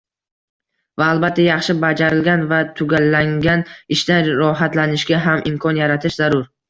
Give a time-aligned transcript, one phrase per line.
[1.01, 3.63] Va albatta, yaxshi bajarilgan va tugallangan
[3.97, 6.51] ishdan rohatlanishga ham imkon yaratish zarur.